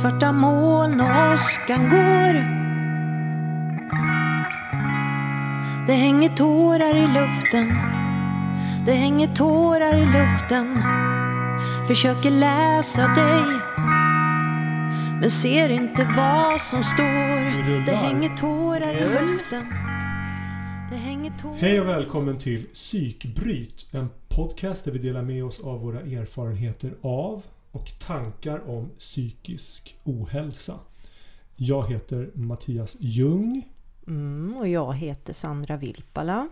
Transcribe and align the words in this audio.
Svarta 0.00 0.32
moln 0.32 1.00
och 1.00 1.34
åskan 1.34 1.88
går. 1.90 2.34
Det 5.86 5.92
hänger 5.92 6.28
tårar 6.28 6.96
i 6.96 7.06
luften. 7.06 7.68
Det 8.86 8.92
hänger 8.92 9.34
tårar 9.34 9.96
i 9.96 10.06
luften. 10.06 10.82
Försöker 11.88 12.30
läsa 12.30 13.00
dig. 13.00 13.60
Men 15.20 15.30
ser 15.30 15.68
inte 15.68 16.08
vad 16.16 16.60
som 16.60 16.84
står. 16.84 17.86
Det 17.86 17.94
hänger 17.94 18.36
tårar 18.36 18.94
i 18.94 19.08
luften. 19.08 19.66
Hej 21.58 21.80
och 21.80 21.88
välkommen 21.88 22.38
till 22.38 22.64
Psykbryt. 22.64 23.86
En 23.92 24.08
podcast 24.28 24.84
där 24.84 24.92
vi 24.92 24.98
delar 24.98 25.22
med 25.22 25.44
oss 25.44 25.60
av 25.60 25.80
våra 25.80 26.00
erfarenheter 26.00 26.94
av 27.02 27.42
och 27.74 27.98
tankar 27.98 28.68
om 28.70 28.90
psykisk 28.98 29.96
ohälsa. 30.04 30.78
Jag 31.56 31.90
heter 31.90 32.30
Mattias 32.34 32.96
Ljung 33.00 33.62
Mm, 34.06 34.56
och 34.58 34.68
jag 34.68 34.94
heter 34.94 35.32
Sandra 35.32 35.76
Vilpala. 35.76 36.48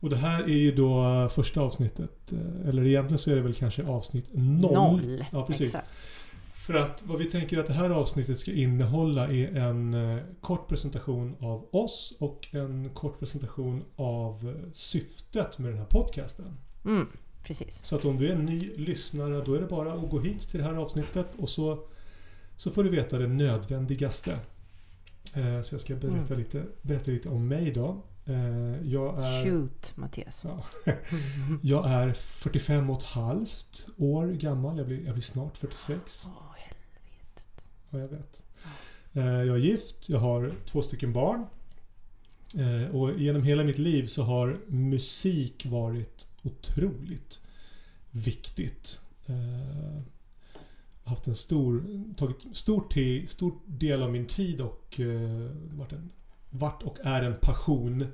och 0.00 0.10
det 0.10 0.16
här 0.16 0.42
är 0.42 0.48
ju 0.56 0.74
då 0.74 1.28
första 1.32 1.60
avsnittet. 1.60 2.32
eh, 2.32 2.68
Eller 2.68 2.86
egentligen 2.86 3.18
så 3.18 3.30
är 3.30 3.34
det 3.36 3.42
väl 3.42 3.54
kanske 3.54 3.86
avsnitt 3.86 4.28
noll. 4.32 4.72
Noll. 4.72 5.24
Ja, 5.32 5.46
precis. 5.46 5.66
Exakt. 5.66 5.88
För 6.66 6.74
att 6.74 7.02
vad 7.06 7.18
vi 7.18 7.24
tänker 7.24 7.58
att 7.58 7.66
det 7.66 7.72
här 7.72 7.90
avsnittet 7.90 8.38
ska 8.38 8.52
innehålla 8.52 9.28
är 9.28 9.56
en 9.56 9.94
eh, 9.94 10.18
kort 10.40 10.68
presentation 10.68 11.36
av 11.40 11.68
oss 11.72 12.14
och 12.18 12.48
en 12.50 12.90
kort 12.94 13.18
presentation 13.18 13.84
av 13.96 14.48
eh, 14.48 14.70
syftet 14.72 15.58
med 15.58 15.70
den 15.70 15.78
här 15.78 15.86
podcasten. 15.86 16.56
Mm, 16.84 17.06
precis. 17.42 17.80
Så 17.84 17.96
att 17.96 18.04
om 18.04 18.16
du 18.18 18.28
är 18.28 18.32
en 18.32 18.46
ny 18.46 18.72
lyssnare 18.76 19.44
då 19.44 19.54
är 19.54 19.60
det 19.60 19.66
bara 19.66 19.92
att 19.92 20.10
gå 20.10 20.20
hit 20.20 20.48
till 20.48 20.58
det 20.60 20.64
här 20.66 20.74
avsnittet 20.74 21.26
och 21.38 21.48
så, 21.48 21.84
så 22.56 22.70
får 22.70 22.84
du 22.84 22.90
veta 22.90 23.18
det 23.18 23.26
nödvändigaste. 23.28 24.38
Eh, 25.34 25.60
Så 25.62 25.74
jag 25.74 25.80
ska 25.80 25.94
berätta, 25.94 26.16
Mm. 26.34 26.38
lite, 26.38 26.62
berätta 26.82 27.10
lite 27.10 27.28
om 27.28 27.48
mig 27.48 27.70
då. 27.72 28.02
Eh, 28.26 28.82
Jag 28.88 29.22
är, 29.24 29.44
Shoot, 29.44 29.92
Mattias. 29.96 30.40
ja, 30.44 30.64
jag 31.62 31.90
är 31.90 32.12
45 32.12 32.90
och 32.90 32.98
ett 32.98 33.04
halvt 33.04 33.88
år 33.96 34.26
gammal. 34.26 34.78
Jag 34.78 34.86
blir, 34.86 35.04
jag 35.04 35.12
blir 35.14 35.22
snart 35.22 35.56
46. 35.56 36.26
Åh, 36.28 36.42
helvetet. 36.56 37.44
Ja, 37.90 37.98
jag 37.98 38.08
vet. 38.08 38.42
Eh, 39.12 39.24
Jag 39.24 39.56
är 39.56 39.60
gift, 39.60 40.08
jag 40.08 40.18
har 40.18 40.52
två 40.66 40.82
stycken 40.82 41.12
barn. 41.12 41.46
Eh, 42.58 42.94
Och 42.96 43.18
genom 43.20 43.42
hela 43.42 43.64
mitt 43.64 43.78
liv 43.78 44.06
så 44.06 44.22
har 44.22 44.58
musik 44.66 45.66
varit 45.66 46.26
otroligt 46.42 47.40
viktigt. 48.10 49.00
Eh, 49.26 50.02
haft 51.04 51.26
en 51.26 51.34
stor, 51.34 51.84
tagit 52.16 52.36
stor, 52.52 52.88
te, 52.92 53.26
stor 53.26 53.52
del 53.66 54.02
av 54.02 54.12
min 54.12 54.26
tid 54.26 54.60
och 54.60 55.00
eh, 55.00 55.50
varit, 55.72 55.92
en, 55.92 56.10
varit 56.50 56.82
och 56.82 56.98
är 57.04 57.22
en 57.22 57.36
passion. 57.40 58.06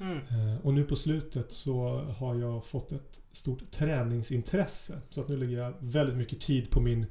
Mm. 0.00 0.18
Eh, 0.18 0.56
Och 0.62 0.74
nu 0.74 0.84
på 0.84 0.96
slutet 0.96 1.52
så 1.52 1.98
har 2.18 2.34
jag 2.34 2.64
fått 2.64 2.92
ett 2.92 3.20
stort 3.32 3.70
träningsintresse. 3.70 5.00
Så 5.10 5.20
att 5.20 5.28
nu 5.28 5.36
lägger 5.36 5.58
jag 5.62 5.74
väldigt 5.80 6.16
mycket 6.16 6.40
tid 6.40 6.70
på 6.70 6.80
min, 6.80 7.06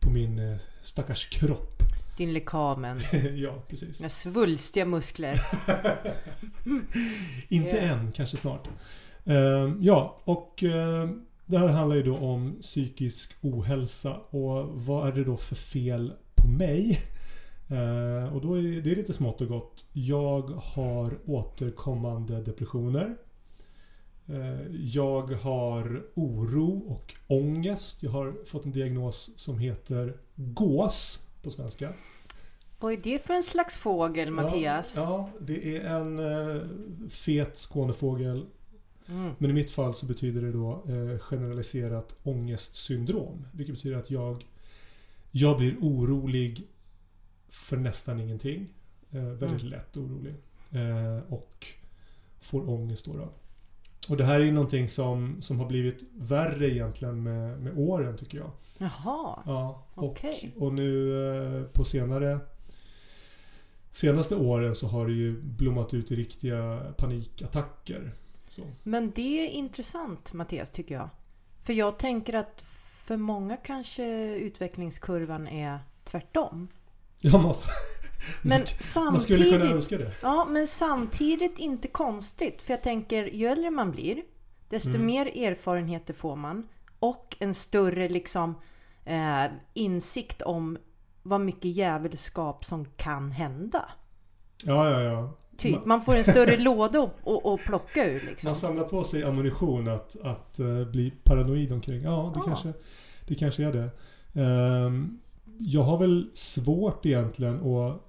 på 0.00 0.10
min 0.10 0.38
eh, 0.38 0.58
stackars 0.80 1.26
kropp. 1.28 1.82
Din 2.16 2.32
lekamen. 2.32 3.00
ja, 3.34 3.62
precis. 3.68 3.98
Dina 3.98 4.08
svulstiga 4.08 4.84
muskler. 4.86 5.38
Inte 7.48 7.76
Ja. 7.76 7.82
än, 7.82 8.12
kanske 8.12 8.36
snart. 8.36 8.68
Eh, 9.24 9.74
ja, 9.80 10.20
och 10.24 10.62
eh, 10.62 11.08
det 11.46 11.58
här 11.58 11.68
handlar 11.68 11.96
ju 11.96 12.02
då 12.02 12.16
om 12.16 12.56
psykisk 12.60 13.32
ohälsa 13.40 14.16
och 14.16 14.68
vad 14.68 15.08
är 15.08 15.12
det 15.12 15.24
då 15.24 15.36
för 15.36 15.54
fel 15.54 16.12
på 16.34 16.48
mig? 16.48 16.98
Eh, 17.68 18.34
och 18.34 18.40
då 18.40 18.54
är 18.54 18.62
det, 18.82 18.92
är 18.92 18.96
lite 18.96 19.12
smått 19.12 19.40
och 19.40 19.48
gott. 19.48 19.86
Jag 19.92 20.42
har 20.42 21.18
återkommande 21.26 22.42
depressioner. 22.42 23.16
Jag 24.70 25.22
har 25.22 26.02
oro 26.14 26.84
och 26.88 27.14
ångest. 27.26 28.02
Jag 28.02 28.10
har 28.10 28.44
fått 28.44 28.64
en 28.64 28.72
diagnos 28.72 29.32
som 29.36 29.58
heter 29.58 30.16
gås 30.34 31.26
på 31.42 31.50
svenska. 31.50 31.92
Vad 32.82 32.92
är 32.92 32.96
det 32.96 33.24
för 33.24 33.34
en 33.34 33.42
slags 33.42 33.78
fågel, 33.78 34.30
Mattias? 34.30 34.92
Ja, 34.96 35.02
ja, 35.02 35.30
det 35.40 35.76
är 35.76 35.80
en 35.80 36.18
eh, 36.18 36.62
fet 37.10 37.56
skånefågel. 37.56 38.46
Mm. 39.08 39.32
Men 39.38 39.50
i 39.50 39.52
mitt 39.52 39.70
fall 39.70 39.94
så 39.94 40.06
betyder 40.06 40.42
det 40.42 40.52
då 40.52 40.72
eh, 40.88 41.18
generaliserat 41.18 42.16
ångestsyndrom. 42.22 43.46
Vilket 43.52 43.74
betyder 43.74 43.96
att 43.96 44.10
jag, 44.10 44.46
jag 45.30 45.58
blir 45.58 45.76
orolig 45.80 46.66
för 47.48 47.76
nästan 47.76 48.20
ingenting. 48.20 48.68
Eh, 49.10 49.22
väldigt 49.22 49.60
Mm. 49.62 49.70
lätt 49.72 49.96
orolig. 49.96 50.34
Eh, 50.70 51.32
och 51.32 51.66
får 52.40 52.70
ångest 52.70 53.04
då, 53.04 53.16
då. 53.16 53.28
Och 54.08 54.16
det 54.16 54.24
här 54.24 54.40
är 54.40 54.44
ju 54.44 54.52
någonting 54.52 54.88
som, 54.88 55.42
som 55.42 55.58
har 55.60 55.66
blivit 55.66 56.02
värre 56.14 56.70
egentligen 56.70 57.22
med, 57.22 57.60
med 57.62 57.78
åren 57.78 58.16
tycker 58.16 58.38
jag. 58.38 58.50
Jaha. 58.78 59.42
Ja, 59.46 59.84
Okej. 59.94 60.54
och 60.58 60.72
nu 60.74 61.16
eh, 61.58 61.62
på 61.64 61.84
senare 61.84 62.40
Senaste 63.90 64.34
åren 64.36 64.74
så 64.74 64.86
har 64.86 65.06
det 65.06 65.12
ju 65.12 65.42
blommat 65.42 65.94
ut 65.94 66.10
i 66.12 66.16
riktiga 66.16 66.82
panikattacker. 66.96 68.12
Så. 68.52 68.62
Men 68.82 69.10
det 69.14 69.46
är 69.46 69.50
intressant, 69.50 70.32
Mattias, 70.32 70.70
tycker 70.70 70.94
jag. 70.94 71.08
För 71.64 71.72
jag 71.72 71.98
tänker 71.98 72.32
att 72.34 72.64
för 73.04 73.16
många 73.16 73.56
kanske 73.56 74.34
utvecklingskurvan 74.36 75.46
är 75.48 75.78
tvärtom. 76.04 76.68
Ja, 77.20 77.38
man, 77.42 77.54
Men 78.42 78.64
man 78.96 79.20
skulle 79.20 79.44
kunna 79.44 79.50
samtidigt, 79.50 79.74
önska 79.74 79.98
det. 79.98 80.12
ja, 80.22 80.44
men 80.50 80.66
samtidigt 80.68 81.58
inte 81.58 81.88
konstigt. 81.88 82.62
För 82.62 82.72
jag 82.72 82.82
tänker, 82.82 83.24
ju 83.24 83.46
äldre 83.46 83.70
man 83.70 83.90
blir, 83.90 84.22
desto 84.68 84.88
Mm. 84.90 85.06
mer 85.06 85.26
erfarenheter 85.26 86.14
får 86.14 86.36
man. 86.36 86.68
Och 86.98 87.36
en 87.38 87.54
större 87.54 88.08
liksom 88.08 88.54
eh, 89.04 89.44
insikt 89.74 90.42
om 90.42 90.78
vad 91.22 91.40
mycket 91.40 91.64
djävulskap 91.76 92.64
som 92.64 92.84
kan 92.84 93.30
hända. 93.30 93.88
Ja, 94.64 94.90
ja, 94.90 95.00
ja. 95.02 95.36
Typ, 95.56 95.84
Man- 95.86 96.02
får 96.02 96.14
en 96.14 96.24
större 96.24 96.56
låda 96.58 97.02
att- 97.02 97.26
att 97.28 97.46
att 97.46 97.60
plocka 97.60 98.10
ur 98.10 98.20
liksom. 98.30 98.48
Man 98.48 98.56
samlar 98.56 98.84
på 98.84 99.04
sig 99.04 99.24
ammunition 99.24 99.88
att, 99.88 100.16
att 100.22 100.58
eh, 100.58 100.84
bli 100.84 101.10
paranoid 101.24 101.72
omkring. 101.72 102.02
Ja, 102.02 102.30
det, 102.34 102.40
Ja. 102.40 102.44
Kanske, 102.46 102.72
det 103.28 103.34
kanske 103.34 103.64
är 103.64 103.72
det. 103.72 103.90
Ehm, 104.40 105.18
jag 105.58 105.82
har 105.82 105.98
väl 105.98 106.30
svårt 106.34 107.06
egentligen 107.06 107.60
och 107.60 108.08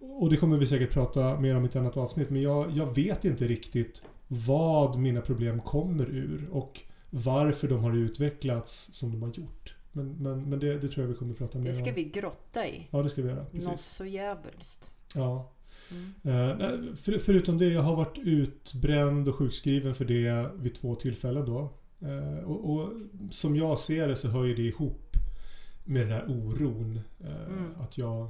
och 0.00 0.30
det 0.30 0.36
kommer 0.36 0.56
vi 0.56 0.66
säkert 0.66 0.90
prata 0.92 1.40
mer 1.40 1.56
om 1.56 1.64
i 1.64 1.68
ett 1.68 1.76
annat 1.76 1.96
avsnitt. 1.96 2.30
Men 2.30 2.42
jag, 2.42 2.70
jag 2.70 2.94
vet 2.94 3.24
inte 3.24 3.46
riktigt 3.46 4.02
vad 4.28 4.98
mina 4.98 5.20
problem 5.20 5.60
kommer 5.60 6.04
ur 6.06 6.48
och 6.52 6.80
varför 7.10 7.68
de 7.68 7.84
har 7.84 7.96
utvecklats 7.96 8.88
som 8.92 9.10
de 9.12 9.22
har 9.22 9.28
gjort. 9.34 9.74
Men, 9.92 10.12
men, 10.12 10.48
men 10.50 10.58
det, 10.58 10.78
det 10.78 10.88
tror 10.88 11.04
jag 11.06 11.12
vi 11.12 11.18
kommer 11.18 11.34
prata 11.34 11.58
mer 11.58 11.66
Det 11.68 11.74
ska 11.74 11.88
om. 11.88 11.94
vi 11.94 12.04
grotta 12.04 12.66
i. 12.66 12.88
Ja, 12.90 13.02
det 13.02 13.10
ska 13.10 13.22
vi 13.22 13.28
göra. 13.28 13.46
Något 13.52 13.80
så 13.80 14.04
djävulskt. 14.06 14.90
Ja. 15.14 15.51
Mm. 16.24 16.96
För, 16.96 17.18
förutom 17.18 17.58
det, 17.58 17.68
jag 17.68 17.82
har 17.82 17.96
varit 17.96 18.18
utbränd 18.18 19.28
och 19.28 19.34
sjukskriven 19.34 19.94
för 19.94 20.04
det 20.04 20.50
vid 20.56 20.74
två 20.74 20.94
tillfällen 20.94 21.44
då. 21.46 21.72
Eh, 22.00 22.38
och, 22.44 22.70
och 22.74 22.92
som 23.30 23.56
jag 23.56 23.78
ser 23.78 24.08
det 24.08 24.16
så 24.16 24.28
hör 24.28 24.44
ju 24.44 24.54
det 24.54 24.62
ihop 24.62 25.16
med 25.84 26.02
den 26.02 26.12
här 26.12 26.24
oron. 26.28 27.00
Eh, 27.20 27.46
Mm. 27.52 27.80
Att 27.80 27.98
jag... 27.98 28.28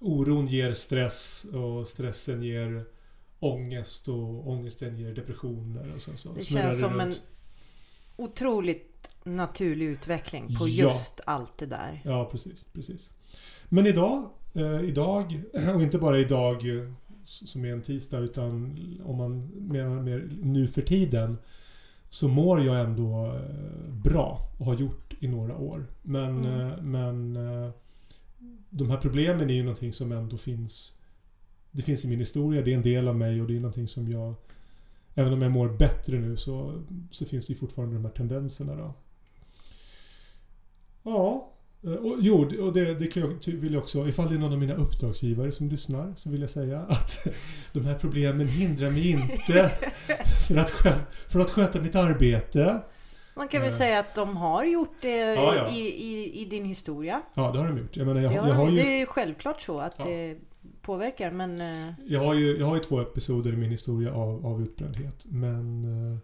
Oron 0.00 0.46
ger 0.46 0.72
stress 0.74 1.46
och 1.52 1.88
stressen 1.88 2.42
ger 2.42 2.84
ångest 3.38 4.08
och 4.08 4.48
ångesten 4.48 4.98
ger 4.98 5.14
depressioner 5.14 5.92
och 5.96 6.02
sen 6.02 6.16
så 6.16 6.32
Det 6.32 6.42
känns 6.44 6.80
som 6.80 7.00
en 7.00 7.06
runt. 7.06 7.22
otroligt 8.16 9.10
naturlig 9.24 9.86
utveckling 9.86 10.46
på 10.56 10.68
Ja. 10.68 10.90
just 10.92 11.20
allt 11.26 11.58
det 11.58 11.66
där. 11.66 12.00
Ja, 12.04 12.28
precis. 12.30 12.64
precis. 12.72 13.12
Men 13.68 13.86
idag, 13.86 14.30
eh, 14.56 14.80
idag, 14.88 15.42
och 15.74 15.82
inte 15.82 15.98
bara 15.98 16.18
idag 16.18 16.78
eh, 16.78 16.92
som 17.24 17.64
är 17.64 17.72
en 17.72 17.82
tisdag 17.82 18.18
utan 18.18 18.78
om 19.04 19.16
man 19.16 19.46
menar 19.48 20.02
mer 20.02 20.28
nu 20.42 20.68
för 20.68 20.82
tiden 20.82 21.38
så 22.08 22.28
mår 22.28 22.64
jag 22.64 22.80
ändå 22.80 23.26
eh, 23.26 23.92
bra 23.92 24.38
och 24.58 24.66
har 24.66 24.74
gjort 24.74 25.14
i 25.20 25.28
några 25.28 25.56
år. 25.56 25.86
Men, 26.02 26.44
Mm. 26.44 26.60
eh, 26.70 26.76
men 26.82 27.34
de 28.70 28.90
här 28.90 28.96
problemen 28.96 29.50
är 29.50 29.54
ju 29.54 29.62
någonting 29.62 29.92
som 29.92 30.12
ändå 30.12 30.36
finns 30.38 30.92
Det 31.70 31.82
finns 31.82 32.04
i 32.04 32.08
min 32.08 32.18
historia, 32.18 32.62
det 32.62 32.72
är 32.72 32.76
en 32.76 32.82
del 32.82 33.08
av 33.08 33.16
mig 33.16 33.40
och 33.40 33.46
det 33.48 33.56
är 33.56 33.60
någonting 33.60 33.88
som 33.88 34.08
jag 34.10 34.34
Även 35.18 35.32
om 35.32 35.42
jag 35.42 35.52
mår 35.52 35.68
bättre 35.68 36.18
nu 36.18 36.36
så, 36.36 36.82
så 37.10 37.24
finns 37.24 37.46
det 37.46 37.52
ju 37.52 37.58
fortfarande 37.58 37.94
de 37.94 38.04
här 38.04 38.12
tendenserna 38.12 38.76
då. 38.76 38.94
Ja, 41.02 41.50
Och, 41.86 42.16
jo, 42.20 42.62
och 42.62 42.72
det, 42.72 42.94
det 42.94 43.06
kan 43.06 43.22
jag, 43.22 43.52
vill 43.52 43.72
jag 43.74 43.82
också, 43.82 44.08
ifall 44.08 44.28
det 44.28 44.34
är 44.34 44.38
någon 44.38 44.52
av 44.52 44.58
mina 44.58 44.74
uppdragsgivare 44.74 45.52
som 45.52 45.68
lyssnar, 45.68 46.12
så 46.16 46.30
vill 46.30 46.40
jag 46.40 46.50
säga 46.50 46.80
att 46.80 47.26
de 47.72 47.84
här 47.84 47.94
problemen 47.94 48.48
hindrar 48.48 48.90
mig 48.90 49.10
inte 49.10 49.70
för 50.48 50.56
att, 50.56 50.70
sköta, 50.70 50.98
för 51.28 51.40
att 51.40 51.50
sköta 51.50 51.80
mitt 51.80 51.94
arbete. 51.94 52.80
Man 53.36 53.48
kan 53.48 53.60
väl 53.60 53.70
Eh. 53.70 53.76
säga 53.76 53.98
att 53.98 54.14
de 54.14 54.36
har 54.36 54.64
gjort 54.64 54.94
det 55.02 55.16
Ja, 55.16 55.54
ja. 55.56 55.70
I, 55.70 55.78
i, 55.80 56.42
i 56.42 56.44
din 56.44 56.64
historia. 56.64 57.22
Ja, 57.34 57.52
det 57.52 57.58
har 57.58 57.68
de 57.68 57.78
gjort. 57.78 57.96
Jag 57.96 58.06
menar, 58.06 58.20
jag, 58.20 58.30
Det, 58.30 58.34
jag, 58.36 58.42
har, 58.42 58.52
har 58.52 58.70
ju... 58.70 58.76
det 58.76 58.82
är 58.96 58.98
ju 58.98 59.06
självklart 59.06 59.60
så 59.60 59.78
att 59.80 59.94
Ja. 59.98 60.04
det 60.04 60.36
påverkar 60.82 61.30
men 61.30 61.60
eh, 61.60 61.92
Jag 62.06 62.20
har, 62.20 62.34
ju, 62.34 62.56
jag 62.58 62.66
har 62.66 62.74
ju 62.76 62.82
två 62.82 63.00
episoder 63.00 63.52
i 63.52 63.56
min 63.56 63.70
historia 63.70 64.12
av, 64.14 64.46
av 64.46 64.62
utbrändhet. 64.62 65.26
Men, 65.28 65.84
eh, 66.12 66.18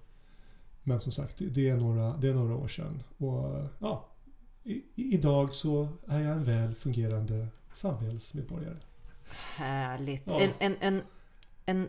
men 0.83 1.01
som 1.01 1.13
sagt, 1.13 1.37
det- 1.39 1.69
är, 1.69 1.77
några, 1.77 2.17
det 2.17 2.29
är 2.29 2.35
några 2.35 2.57
år 2.57 2.69
sedan. 2.69 3.03
Och 3.19 3.57
eh, 3.59 3.65
ja, 3.79 4.09
i, 4.65 4.83
idag 4.95 5.55
så 5.55 5.89
är 6.09 6.21
jag 6.21 6.33
en 6.33 6.45
väl 6.45 6.75
fungerande 6.75 7.47
samhällsmedborgare. 7.73 8.77
härligt. 9.57 10.23
Ja. 10.27 10.41
En, 10.41 10.51
en, 10.59 10.77
en, 10.81 11.03
en, 11.67 11.89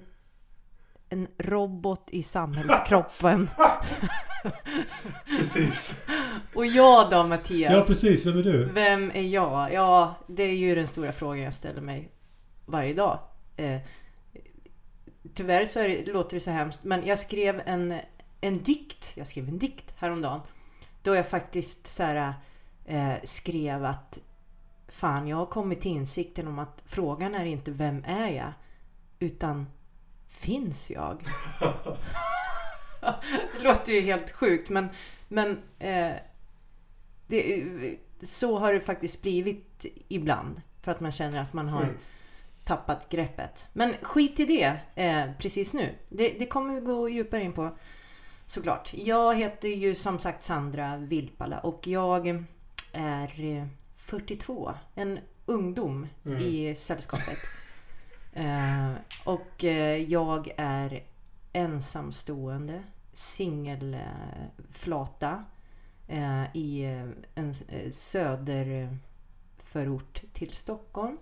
en 1.09 1.27
robot 1.37 2.07
i 2.09 2.23
samhällskroppen. 2.23 3.49
Precis. 5.25 6.05
Och 6.53 6.65
jag 6.65 7.09
då 7.09 7.23
Mattias? 7.23 7.73
Ja, 7.73 7.83
precis. 7.87 8.25
Vem 8.25 8.37
är 8.37 8.43
du? 8.43 8.65
Vem 8.65 9.11
är 9.11 9.21
jag? 9.21 9.73
Ja, 9.73 10.15
det 10.27 10.43
är 10.43 10.55
ju 10.55 10.75
den 10.75 10.87
stora 10.87 11.11
frågan 11.11 11.39
jag 11.39 11.53
ställer 11.53 11.81
mig 11.81 12.09
varje 12.65 12.93
dag. 12.93 13.19
Eh, 13.57 13.79
tyvärr 15.33 15.65
så 15.65 15.79
är 15.79 15.89
det, 15.89 16.11
låter 16.11 16.35
det 16.35 16.39
så 16.39 16.51
hemskt, 16.51 16.83
men 16.83 17.05
jag 17.05 17.19
skrev 17.19 17.61
en, 17.65 17.99
en 18.41 18.63
dikt. 18.63 19.11
Jag 19.15 19.27
skrev 19.27 19.47
en 19.47 19.59
dikt 19.59 19.93
häromdagen. 19.97 20.41
Då 21.01 21.15
jag 21.15 21.29
faktiskt 21.29 21.87
så 21.87 22.03
här, 22.03 22.33
eh, 22.85 23.13
skrev 23.23 23.85
att 23.85 24.19
Fan, 24.87 25.27
jag 25.27 25.37
har 25.37 25.45
kommit 25.45 25.81
till 25.81 25.91
insikten 25.91 26.47
om 26.47 26.59
att 26.59 26.83
frågan 26.85 27.35
är 27.35 27.45
inte 27.45 27.71
vem 27.71 28.03
är 28.07 28.27
jag? 28.27 28.53
Utan 29.19 29.67
finns 30.27 30.91
jag? 30.91 31.21
det 33.57 33.63
låter 33.63 33.91
ju 33.91 34.01
helt 34.01 34.31
sjukt 34.31 34.69
men, 34.69 34.89
men 35.27 35.61
eh, 35.79 36.11
det, 37.27 37.65
så 38.21 38.57
har 38.59 38.73
det 38.73 38.79
faktiskt 38.79 39.21
blivit 39.21 39.85
ibland. 40.07 40.61
För 40.81 40.91
att 40.91 40.99
man 40.99 41.11
känner 41.11 41.41
att 41.41 41.53
man 41.53 41.69
har 41.69 41.83
Mm. 41.83 41.97
tappat 42.65 43.09
greppet. 43.09 43.65
Men 43.73 43.93
skit 44.01 44.39
i 44.39 44.45
det 44.45 44.79
eh, 44.95 45.31
precis 45.39 45.73
nu. 45.73 45.95
Det, 46.09 46.29
det 46.39 46.45
kommer 46.45 46.75
vi 46.75 46.81
gå 46.81 47.09
djupare 47.09 47.41
in 47.43 47.53
på 47.53 47.77
såklart. 48.45 48.93
Jag 48.93 49.35
heter 49.35 49.67
ju 49.67 49.95
som 49.95 50.19
sagt 50.19 50.43
Sandra 50.43 50.97
Vilpala 50.97 51.59
och 51.59 51.87
jag 51.87 52.45
är 52.93 53.43
eh, 53.57 53.65
42. 53.97 54.73
En 54.95 55.19
ungdom 55.45 56.07
Mm. 56.25 56.37
i 56.37 56.75
sällskapet. 56.75 57.37
Eh, 58.35 58.91
och 59.25 59.63
eh, 59.63 59.97
jag 59.97 60.51
är 60.57 61.03
ensamstående, 61.53 62.83
singelflata 64.13 65.43
eh, 66.07 66.43
i 66.55 66.83
eh, 66.83 67.01
en 67.35 67.53
eh, 67.67 67.91
söderförort 67.91 70.21
till 70.33 70.53
Stockholm. 70.53 71.17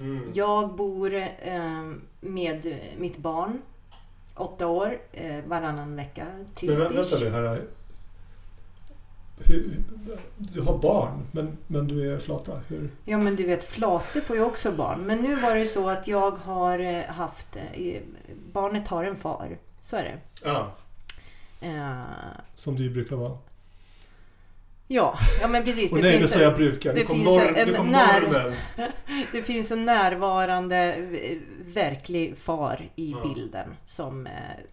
Mhm. 0.00 0.32
Jag 0.34 0.76
bor 0.76 1.14
eh, 1.14 1.92
med 2.20 2.78
mitt 2.98 3.16
barn, 3.18 3.62
åtta 4.34 4.66
år, 4.66 4.98
eh, 5.12 5.44
varannan 5.44 5.96
vecka. 5.96 6.26
Typ. 6.54 6.70
Men 6.70 6.78
vä- 6.80 6.94
vänta 6.96 7.18
nu 7.18 7.30
här. 7.30 7.60
Hur, 9.44 9.76
du 10.38 10.60
har 10.60 10.78
barn, 10.78 11.26
men, 11.32 11.56
men 11.66 11.88
du 11.88 12.12
är 12.14 12.18
flata. 12.18 12.60
Hur? 12.68 12.90
Ja 13.04 13.18
men 13.18 13.36
du 13.36 13.44
vet, 13.46 13.64
flate 13.64 14.20
får 14.20 14.36
ju 14.36 14.42
också 14.42 14.72
barn. 14.72 15.00
Men 15.00 15.18
nu 15.18 15.36
var 15.36 15.54
det 15.54 15.66
så 15.66 15.88
att 15.88 16.08
jag 16.08 16.30
har 16.30 16.78
eh, 16.78 17.02
haft... 17.04 17.56
eh, 17.56 18.00
Barnet 18.52 18.88
har 18.88 19.04
en 19.04 19.16
far. 19.16 19.58
Så 19.80 19.96
är 19.96 20.02
det. 20.04 20.18
Ja. 20.44 20.72
Eh, 21.60 22.00
Som 22.54 22.76
ju 22.76 22.90
brukar 22.90 23.16
vara. 23.16 23.38
ja, 24.88 25.18
ja 25.40 25.48
men 25.48 25.64
precis. 25.64 25.92
Och 25.92 25.98
Det 25.98 26.04
nej, 26.04 26.18
finns, 26.18 26.30
sa 26.30 26.38
en, 26.38 26.44
jag 26.44 26.54
brukar. 26.54 26.92
det 26.94 27.00
Det 27.00 27.06
kom, 27.06 27.16
finns 27.16 27.28
norr, 27.28 27.56
en 27.56 27.74
kom 27.74 27.88
när- 27.90 28.54
det 29.32 29.42
finns 29.42 29.70
en 29.70 29.84
närvarande 29.84 30.96
verklig 31.66 32.36
far 32.38 32.90
i 32.96 33.10
Ja. 33.10 33.34
bilden. 33.34 33.68
Som 33.86 34.28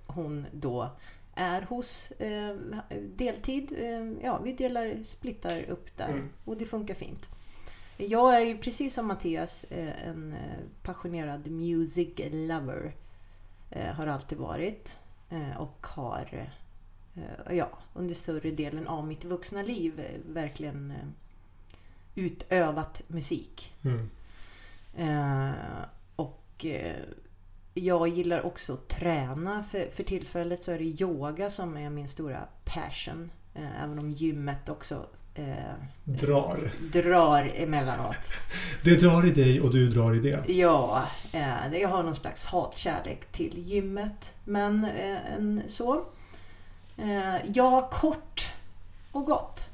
hon 0.08 0.46
då 0.52 0.90
är 1.40 1.62
hos 1.62 2.12
eh, 2.12 2.56
deltid. 3.16 3.72
Eh, 3.78 4.26
ja, 4.26 4.40
vi 4.44 4.54
delar, 4.54 5.04
splittar 5.04 5.64
upp 5.70 5.98
där. 5.98 6.08
Mm. 6.10 6.30
Och 6.46 6.58
det 6.58 6.66
funkar 6.66 6.94
fint. 6.96 7.30
Jag 7.98 8.36
är 8.36 8.40
ju 8.46 8.58
precis 8.58 8.94
som 8.94 9.08
Mattias 9.08 9.64
eh, 9.64 10.08
en 10.08 10.34
eh, 10.34 10.60
passionerad 10.84 11.48
music 11.52 12.10
lover. 12.32 12.92
Eh, 13.72 13.86
Har 13.94 14.08
alltid 14.08 14.38
varit. 14.38 15.00
Eh, 15.30 15.58
Och 15.62 15.88
har 15.88 16.50
ja, 17.50 17.70
under 17.94 18.16
större 18.16 18.52
delen 18.52 18.88
av 18.88 19.08
mitt 19.08 19.26
vuxna 19.26 19.62
liv 19.62 20.22
verkligen 20.26 20.94
utövat 22.16 23.02
musik. 23.08 23.74
Mm. 23.84 24.10
Och 26.16 26.66
jag 27.80 28.08
gillar 28.08 28.46
också 28.46 28.74
att 28.74 28.88
träna. 28.88 29.64
För, 29.72 29.90
för 29.96 30.04
tillfället 30.04 30.64
så 30.64 30.72
är 30.72 30.78
det 30.78 31.02
yoga 31.04 31.50
som 31.50 31.78
är 31.78 31.90
min 31.90 32.08
stora 32.08 32.40
passion. 32.66 33.32
Eh, 33.56 33.84
även 33.84 34.00
om 34.00 34.12
gymmet 34.12 34.70
också 34.70 35.06
eh, 35.36 35.74
Drar. 36.04 36.72
drar 36.94 37.52
emellanåt. 37.56 38.34
Det 38.84 38.96
drar 38.96 39.26
i 39.26 39.32
dig 39.32 39.62
och 39.62 39.72
du 39.74 39.88
drar 39.88 40.16
i 40.16 40.20
det. 40.20 40.54
Ja, 40.54 41.04
eh, 41.32 41.74
jag 41.82 41.90
har 41.90 42.04
någon 42.04 42.16
slags 42.16 42.46
hatkärlek 42.46 43.32
till 43.32 43.58
gymmet. 43.58 44.34
Men 44.46 44.86
eh, 44.86 45.34
en, 45.34 45.62
så. 45.68 46.06
Eh, 46.98 47.36
ja, 47.54 47.90
kort 47.94 48.48
och 49.12 49.26
gott. 49.26 49.66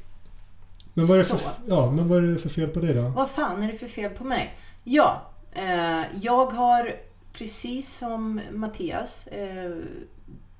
Men 0.93 1.07
vad, 1.07 1.17
är 1.17 1.19
det 1.23 1.29
för, 1.29 1.37
Så. 1.37 1.49
ja, 1.67 1.91
men 1.91 2.07
vad 2.07 2.17
är 2.17 2.27
det 2.27 2.37
för 2.39 2.49
fel 2.49 2.67
på 2.69 2.79
dig 2.79 2.93
då? 2.93 3.01
Vad 3.01 3.29
fan 3.29 3.63
är 3.63 3.67
det 3.67 3.77
för 3.77 3.87
fel 3.87 4.11
på 4.11 4.23
mig? 4.23 4.57
Ja, 4.83 5.21
eh, 5.51 6.01
jag 6.21 6.45
har 6.45 6.95
precis 7.37 7.93
som 7.93 8.41
Mattias 8.51 9.27
eh, 9.27 9.75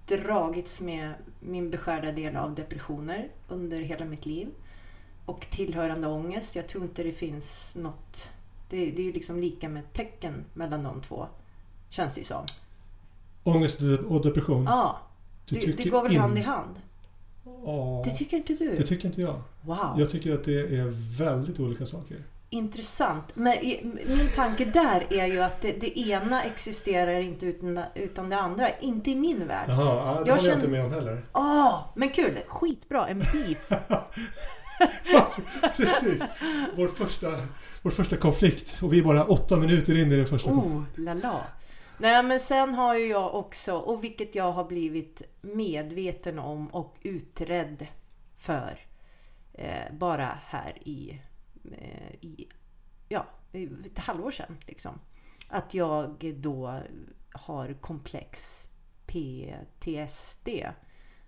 dragits 0.08 0.82
med 0.82 1.14
min 1.40 1.70
beskärda 1.70 2.12
del 2.12 2.36
av 2.36 2.56
depressioner 2.56 3.28
under 3.48 3.80
hela 3.80 4.06
mitt 4.06 4.26
liv. 4.26 4.48
Och 5.26 5.48
tillhörande 5.52 6.08
ångest. 6.08 6.56
Jag 6.56 6.68
tror 6.68 6.84
inte 6.84 7.04
det 7.04 7.12
finns 7.12 7.76
något... 7.76 8.32
Det, 8.70 8.92
det 8.92 9.02
är 9.02 9.06
ju 9.06 9.12
liksom 9.14 9.40
lika 9.40 9.70
med 9.70 9.94
tecken 9.94 10.46
mellan 10.54 10.84
de 10.84 11.02
två. 11.02 11.28
Känns 11.90 12.14
det 12.14 12.20
ju 12.20 12.26
som. 12.26 12.44
Ångest 13.44 13.80
och 14.08 14.22
depression? 14.24 14.64
Ja, 14.66 15.00
det, 15.50 15.56
det 15.56 15.62
tycker 15.62 15.90
går 15.90 16.04
väl 16.04 16.12
in- 16.12 16.20
hand 16.20 16.38
i 16.38 16.42
hand? 16.42 16.76
Ja, 17.66 18.02
Det 18.06 18.12
tycker 18.12 18.38
inte 18.38 18.54
du? 18.54 18.76
det 18.76 18.84
tycker 18.84 19.08
inte 19.08 19.22
jag. 19.22 19.42
Wow, 19.62 19.96
Jag 19.98 20.10
tycker 20.10 20.34
att 20.34 20.44
det 20.44 20.60
är 20.78 21.18
väldigt 21.18 21.60
olika 21.60 21.86
saker. 21.86 22.18
Intressant. 22.56 23.36
Men 23.36 23.58
min 24.08 24.28
tanke 24.36 24.66
där 24.66 25.04
är 25.10 25.26
ju 25.26 25.40
att 25.42 25.62
det, 25.62 25.72
det 25.72 26.00
ena 26.00 26.44
existerar 26.44 27.20
inte 27.20 27.46
utan, 27.46 27.80
utan 27.96 28.30
det 28.30 28.38
andra. 28.38 28.70
Inte 28.80 29.12
i 29.12 29.16
min 29.16 29.48
värld. 29.48 29.70
Jaha, 29.70 29.86
ja, 29.86 29.96
det 29.96 30.02
Jag 30.10 30.16
håller 30.16 30.28
jag 30.28 30.42
känner- 30.42 30.56
inte 30.56 30.68
med 30.68 30.86
om 30.86 30.92
heller. 30.92 31.26
Åh, 31.34 31.80
men 31.96 32.10
kul! 32.10 32.40
Skitbra! 32.48 33.08
En 33.08 33.20
beef. 33.20 33.70
Precis. 35.78 36.22
Vår 36.76 36.88
första, 36.88 37.28
vår 37.82 37.92
första 37.92 38.18
konflikt. 38.18 38.80
Och 38.84 38.94
vi 38.94 39.00
är 39.00 39.04
bara 39.04 39.26
åtta 39.26 39.56
minuter 39.58 40.02
in 40.02 40.12
i 40.12 40.16
den 40.18 40.28
första. 40.28 40.50
Oh, 40.50 40.84
la 40.96 41.14
la. 41.14 41.42
Nej 41.98 42.24
men 42.24 42.40
sen 42.40 42.74
har 42.74 42.96
ju 42.96 43.08
jag 43.08 43.36
också, 43.36 43.74
och 43.76 44.04
vilket 44.04 44.36
jag 44.36 44.52
har 44.52 44.64
blivit 44.64 45.22
medveten 45.42 46.40
om 46.40 46.68
och 46.68 46.96
utredd 47.02 47.88
för 48.38 48.80
eh, 49.54 49.94
bara 49.94 50.38
här 50.46 50.78
i, 50.88 51.22
i 52.22 52.48
ja, 53.10 53.26
ett 53.86 54.00
halvår 54.00 54.32
sedan. 54.32 54.58
Liksom. 54.68 55.00
Att 55.48 55.74
jag 55.74 56.36
då 56.38 56.80
har 57.32 57.74
komplex 57.74 58.68
PTSD. 59.06 60.50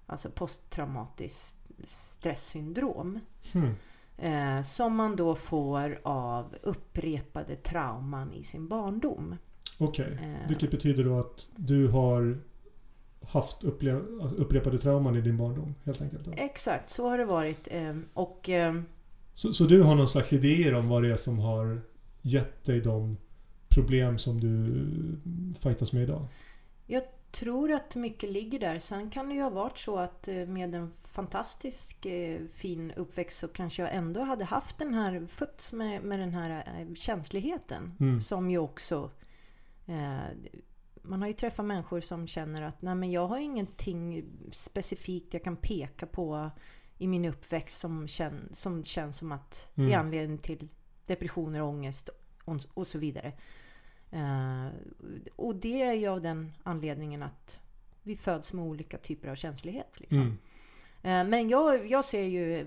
Alltså 0.05 0.29
posttraumatiskt 0.29 1.57
stresssyndrom. 1.83 3.19
Hmm. 3.53 3.75
Eh, 4.17 4.61
som 4.61 4.95
man 4.95 5.15
då 5.15 5.35
får 5.35 5.99
av 6.03 6.55
upprepade 6.61 7.55
trauman 7.55 8.33
i 8.33 8.43
sin 8.43 8.67
barndom. 8.67 9.35
Okej. 9.77 10.19
Eh. 10.21 10.47
Vilket 10.47 10.71
betyder 10.71 11.03
då 11.03 11.19
att 11.19 11.49
du 11.55 11.87
har 11.87 12.37
haft 13.21 13.63
alltså 14.21 14.35
upprepade 14.35 14.77
trauman 14.77 15.15
i 15.15 15.21
din 15.21 15.37
barndom 15.37 15.75
helt 15.83 16.01
enkelt? 16.01 16.25
Då. 16.25 16.31
Exakt, 16.37 16.89
så 16.89 17.09
har 17.09 17.17
det 17.17 17.25
varit. 17.25 17.67
Eh, 17.71 17.95
och 18.13 18.49
eh, 18.49 18.81
Så, 19.37 19.53
så 19.53 19.63
du 19.63 19.81
har 19.81 19.95
någon 19.95 20.07
slags 20.07 20.33
idéer 20.33 20.73
om 20.73 20.89
vad 20.89 21.03
det 21.03 21.11
är 21.11 21.17
som 21.17 21.39
har 21.39 21.81
gett 22.21 22.63
dig 22.63 22.81
de 22.81 23.17
problem 23.69 24.17
som 24.17 24.39
du 24.39 25.53
fightas 25.59 25.93
med 25.93 26.03
idag? 26.03 26.27
jag 26.87 27.03
tror 27.31 27.71
att 27.71 27.95
mycket 27.95 28.31
ligger 28.31 28.59
där. 28.59 28.79
Sen 28.79 29.09
kan 29.09 29.29
det 29.29 29.35
ju 29.35 29.41
ha 29.41 29.49
varit 29.49 29.77
så 29.77 29.97
att 29.97 30.27
eh, 30.27 30.35
med 30.35 30.75
en 30.75 30.93
fantastisk 31.03 32.05
eh, 32.05 32.41
fin 32.53 32.91
uppväxt 32.91 33.39
så 33.39 33.47
kanske 33.47 33.81
jag 33.81 33.95
ändå 33.95 34.21
hade 34.21 34.45
haft 34.45 34.77
den 34.77 34.93
här, 34.93 35.25
fötts 35.25 35.73
med, 35.73 36.03
med 36.03 36.19
den 36.19 36.33
här 36.33 36.79
eh, 36.79 36.93
känsligheten. 36.93 37.93
Mm. 37.99 38.21
Som 38.21 38.51
ju 38.51 38.57
också 38.57 39.11
eh, 39.85 40.19
man 41.01 41.21
har 41.21 41.27
ju 41.27 41.33
träffat 41.33 41.65
människor 41.65 42.01
som 42.01 42.27
känner 42.27 42.61
att 42.61 42.81
Nej, 42.81 42.95
men 42.95 43.11
jag 43.11 43.27
har 43.27 43.37
ingenting 43.37 44.25
specifikt 44.51 45.33
jag 45.33 45.43
kan 45.43 45.55
peka 45.55 46.05
på 46.05 46.51
i 46.97 47.07
min 47.07 47.25
uppväxt 47.25 47.77
som, 47.79 48.07
kän, 48.07 48.49
som 48.51 48.83
känns 48.83 49.17
som 49.17 49.31
att 49.31 49.71
Mm. 49.75 49.89
det 49.89 49.95
är 49.95 49.99
anledning 49.99 50.37
till 50.37 50.67
depressioner, 51.05 51.61
ångest 51.61 52.09
och, 52.45 52.57
och 52.73 52.87
så 52.87 52.99
vidare. 52.99 53.31
Eh, 54.11 54.67
och 55.35 55.55
det 55.55 55.81
är 55.81 55.93
ju 55.93 56.07
av 56.07 56.21
den 56.21 56.53
anledningen 56.63 57.23
att 57.23 57.59
vi 58.03 58.15
föds 58.15 58.53
med 58.53 58.65
olika 58.65 58.97
typer 58.97 59.27
av 59.29 59.35
känslighet. 59.35 59.99
Liksom. 59.99 60.17
Mm. 60.21 60.37
Eh, 61.27 61.29
Men 61.29 61.49
jag, 61.49 61.87
jag 61.87 62.05
ser 62.05 62.23
ju 62.23 62.65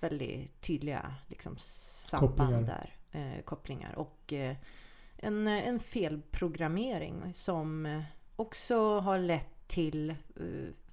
väldigt 0.00 0.60
tydliga 0.60 1.14
liksom, 1.26 1.56
samband 1.58 2.30
Kopplingar. 2.36 2.62
där. 2.62 2.96
Eh, 3.20 3.42
kopplingar. 3.42 3.98
Och 3.98 4.32
en, 5.16 5.46
en 5.48 5.78
felprogrammering 5.78 7.32
som 7.34 8.02
också 8.36 8.98
har 9.00 9.18
lett 9.18 9.68
till... 9.68 10.14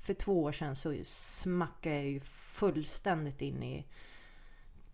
För 0.04 0.14
två 0.14 0.44
år 0.44 0.52
sedan 0.52 0.76
så 0.76 0.96
smackade 1.06 1.96
jag 1.96 2.06
ju 2.06 2.20
fullständigt 2.20 3.42
in 3.42 3.64
i 3.64 3.86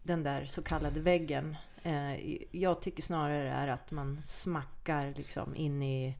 den 0.04 0.24
där 0.24 0.46
så 0.46 0.64
kallade 0.64 1.00
väggen. 1.00 1.58
Eh, 1.84 2.16
jag 2.52 2.82
tycker 2.82 3.04
snarare 3.04 3.50
är 3.50 3.68
att 3.68 3.92
man 3.92 4.22
smackar 4.24 5.14
liksom 5.18 5.56
in 5.56 5.84
i 5.84 6.18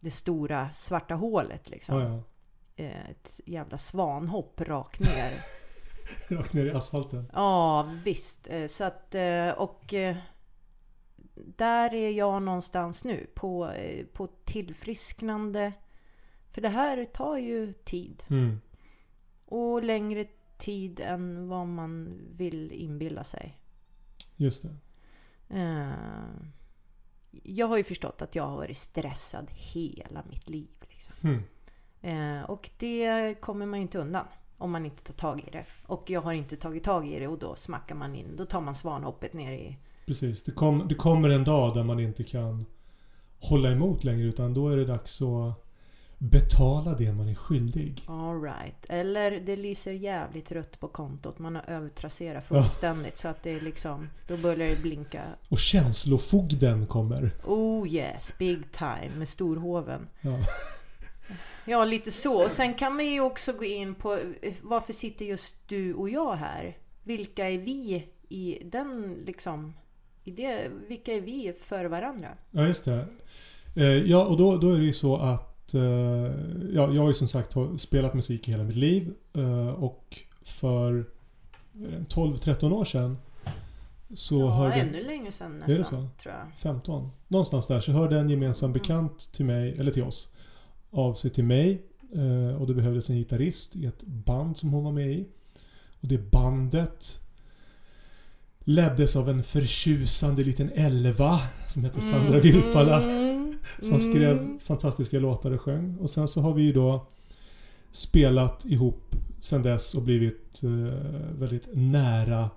det 0.00 0.10
stora 0.10 0.70
svarta 0.72 1.14
hålet. 1.14 1.70
Liksom 1.70 2.00
Ja, 2.00 2.04
ja. 2.08 2.84
eh, 2.84 3.10
ett 3.10 3.40
jävla 3.46 3.78
svanhopp 3.78 4.60
rakt 4.60 5.00
ner. 5.00 5.32
Rakt 6.38 6.52
ner 6.52 6.66
i 6.66 6.70
asfalten. 6.70 7.30
ja, 7.34 7.90
visst. 8.04 8.46
Eh, 8.50 8.66
Så 8.66 8.84
att, 8.84 9.14
och 9.56 9.94
där 11.34 11.94
är 11.94 12.10
jag 12.10 12.42
någonstans 12.42 13.04
nu. 13.04 13.26
På, 13.34 13.72
på 14.12 14.26
tillfrisknande. 14.44 15.72
För 16.50 16.60
det 16.60 16.68
här 16.68 17.04
tar 17.04 17.36
ju 17.38 17.72
tid. 17.72 18.22
Mm. 18.28 18.60
Och 19.44 19.84
längre 19.84 20.26
tid 20.58 21.00
än 21.00 21.48
vad 21.48 21.66
man 21.66 22.20
vill 22.36 22.72
inbilla 22.72 23.24
sig. 23.24 23.58
Just 24.36 24.62
det. 24.62 24.76
Eh, 25.48 25.92
Jag 27.42 27.66
har 27.66 27.76
ju 27.76 27.84
förstått 27.84 28.22
att 28.22 28.34
jag 28.34 28.46
har 28.46 28.56
varit 28.56 28.76
stressad 28.76 29.46
hela 29.50 30.22
mitt 30.28 30.48
liv. 30.48 30.68
Liksom. 30.88 31.14
Mm. 31.22 31.42
Eh, 32.40 32.50
och 32.50 32.70
det 32.78 33.34
kommer 33.40 33.66
man 33.66 33.80
inte 33.80 33.98
undan 33.98 34.24
om 34.58 34.70
man 34.70 34.86
inte 34.86 35.02
tar 35.02 35.14
tag 35.14 35.44
i 35.48 35.50
det. 35.50 35.64
Och 35.86 36.10
jag 36.10 36.20
har 36.20 36.32
inte 36.32 36.56
tagit 36.56 36.84
tag 36.84 37.08
i 37.08 37.18
det 37.18 37.28
och 37.28 37.38
då 37.38 37.54
smackar 37.56 37.94
man 37.94 38.14
in. 38.14 38.36
Då 38.36 38.44
tar 38.44 38.60
man 38.60 38.74
svanhoppet 38.74 39.32
ner 39.32 39.52
i... 39.52 39.76
Precis. 40.06 40.42
Det, 40.44 40.52
kom, 40.52 40.88
det 40.88 40.94
kommer 40.94 41.30
en 41.30 41.44
dag 41.44 41.74
där 41.74 41.84
man 41.84 42.00
inte 42.00 42.24
kan 42.24 42.66
hålla 43.40 43.70
emot 43.72 44.04
längre 44.04 44.26
utan 44.26 44.54
då 44.54 44.68
är 44.68 44.76
det 44.76 44.84
dags 44.84 45.22
att 45.22 45.64
betala 46.18 46.94
det 46.94 47.12
man 47.12 47.28
är 47.28 47.34
skyldig. 47.34 48.02
All 48.06 48.42
right. 48.42 48.86
Eller 48.88 49.30
det 49.30 49.56
lyser 49.56 49.92
jävligt 49.92 50.52
rött 50.52 50.80
på 50.80 50.88
kontot. 50.88 51.38
Man 51.38 51.54
har 51.54 51.64
övertrasserat 51.68 52.44
fullständigt. 52.44 53.16
Så 53.16 53.28
att 53.28 53.42
det 53.42 53.50
är 53.50 53.60
liksom... 53.60 54.08
Då 54.28 54.36
börjar 54.36 54.68
det 54.68 54.82
blinka. 54.82 55.22
Och 55.48 55.58
känslofogden 55.58 56.86
kommer. 56.86 57.30
Oh 57.44 57.88
yes, 57.88 58.32
big 58.38 58.72
time 58.72 59.10
med 59.16 59.28
storhoven. 59.28 60.08
Ja. 60.20 60.38
Ja, 61.64 61.84
lite 61.84 62.10
så. 62.10 62.44
Och 62.44 62.50
sen 62.50 62.74
kan 62.74 62.96
man 62.96 63.06
ju 63.06 63.20
också 63.20 63.52
gå 63.52 63.64
in 63.64 63.94
på 63.94 64.18
varför 64.62 64.92
sitter 64.92 65.24
just 65.24 65.68
du 65.68 65.94
och 65.94 66.10
jag 66.10 66.36
här? 66.36 66.76
Vilka 67.04 67.50
är 67.50 67.58
vi 67.58 68.08
i 68.28 68.58
den 68.64 69.22
liksom... 69.26 69.74
I 70.24 70.30
det, 70.30 70.70
vilka 70.88 71.14
är 71.14 71.20
vi 71.20 71.54
för 71.62 71.84
varandra? 71.84 72.28
Ja, 72.50 72.66
just 72.66 72.84
det. 72.84 73.06
Eh, 73.76 73.84
ja, 73.84 74.24
och 74.24 74.36
då, 74.36 74.56
då 74.56 74.72
är 74.72 74.78
det 74.78 74.84
ju 74.84 74.92
så 74.92 75.16
att 75.16 75.47
ja, 75.74 76.92
jag 76.92 77.00
har 77.02 77.08
ju 77.08 77.14
som 77.14 77.28
sagt 77.28 77.54
spelat 77.78 78.14
musik 78.14 78.48
i 78.48 78.50
hela 78.50 78.64
mitt 78.64 78.76
liv. 78.76 79.14
Eh, 79.32 79.68
och 79.68 80.18
för 80.42 80.98
eh, 81.74 82.02
12-13 82.08 82.72
år 82.72 82.84
sedan 82.84 83.16
så 84.14 84.38
ja, 84.40 84.50
hörde... 84.50 84.74
ännu 84.74 85.04
längre 85.04 85.32
sedan 85.32 85.62
det 85.66 85.78
nästan, 85.78 86.08
tror 86.22 86.34
jag. 86.34 86.52
15. 86.58 87.10
Någonstans 87.28 87.66
där 87.66 87.80
så 87.80 87.92
hörde 87.92 88.18
en 88.18 88.30
gemensam 88.30 88.72
bekant 88.72 89.32
till 89.32 89.44
mig, 89.44 89.76
eller 89.78 89.92
till 89.92 90.02
oss, 90.02 90.28
av 90.90 91.14
sig 91.14 91.30
till 91.30 91.44
mig. 91.44 91.82
eh, 92.14 92.60
Och 92.60 92.66
det 92.66 92.74
behövdes 92.74 93.10
en 93.10 93.16
gitarrist 93.16 93.76
i 93.76 93.86
ett 93.86 94.02
band 94.02 94.56
som 94.56 94.72
hon 94.72 94.84
var 94.84 94.92
med 94.92 95.10
i. 95.10 95.26
Och 96.00 96.08
det 96.08 96.18
bandet 96.18 97.20
leddes 98.60 99.16
av 99.16 99.28
en 99.28 99.42
förtjusande 99.42 100.42
liten 100.42 100.70
elva 100.74 101.40
som 101.68 101.84
hette 101.84 102.00
Sandra 102.00 102.40
Vilpala. 102.40 103.02
Mm, 103.02 103.27
Som 103.80 104.00
skrev 104.00 104.38
mm. 104.38 104.58
fantastiska 104.58 105.18
låtar 105.18 105.50
och 105.50 105.60
sjöng. 105.60 105.96
Och 105.96 106.10
sen 106.10 106.28
så 106.28 106.40
har 106.40 106.54
vi 106.54 106.62
ju 106.62 106.72
då 106.72 107.06
spelat 107.90 108.64
ihop 108.64 109.14
sen 109.40 109.62
dess 109.62 109.94
och 109.94 110.02
blivit 110.02 110.62
eh, 110.62 110.70
väldigt 111.38 111.68
nära 111.72 112.50